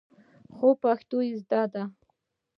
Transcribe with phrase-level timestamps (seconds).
[0.55, 1.83] خو پښتو يې زده ده.